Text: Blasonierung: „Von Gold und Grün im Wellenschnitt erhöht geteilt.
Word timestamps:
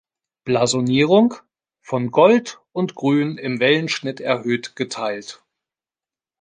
Blasonierung: 0.45 1.35
„Von 1.79 2.09
Gold 2.09 2.59
und 2.71 2.95
Grün 2.95 3.37
im 3.37 3.59
Wellenschnitt 3.59 4.19
erhöht 4.19 4.75
geteilt. 4.75 5.43